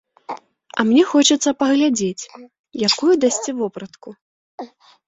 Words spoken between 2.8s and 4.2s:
якую дасце вопратку?